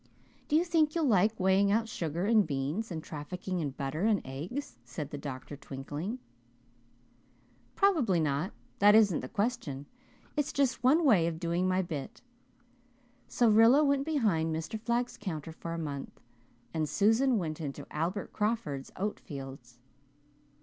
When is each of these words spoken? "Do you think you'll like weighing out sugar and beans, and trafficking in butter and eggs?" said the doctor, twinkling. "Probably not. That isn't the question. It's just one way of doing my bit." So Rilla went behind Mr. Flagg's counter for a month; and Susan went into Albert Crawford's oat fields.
"Do 0.47 0.55
you 0.55 0.65
think 0.65 0.95
you'll 0.95 1.05
like 1.05 1.39
weighing 1.39 1.71
out 1.71 1.87
sugar 1.87 2.25
and 2.25 2.47
beans, 2.47 2.89
and 2.89 3.03
trafficking 3.03 3.59
in 3.59 3.69
butter 3.69 4.01
and 4.05 4.19
eggs?" 4.25 4.79
said 4.83 5.11
the 5.11 5.17
doctor, 5.19 5.55
twinkling. 5.55 6.17
"Probably 7.75 8.19
not. 8.19 8.51
That 8.79 8.95
isn't 8.95 9.19
the 9.19 9.29
question. 9.29 9.85
It's 10.35 10.51
just 10.51 10.83
one 10.83 11.05
way 11.05 11.27
of 11.27 11.39
doing 11.39 11.67
my 11.67 11.83
bit." 11.83 12.19
So 13.27 13.47
Rilla 13.47 13.83
went 13.83 14.03
behind 14.05 14.51
Mr. 14.55 14.79
Flagg's 14.79 15.17
counter 15.17 15.51
for 15.51 15.71
a 15.71 15.77
month; 15.77 16.19
and 16.73 16.89
Susan 16.89 17.37
went 17.37 17.61
into 17.61 17.85
Albert 17.95 18.33
Crawford's 18.33 18.89
oat 18.95 19.19
fields. 19.19 19.77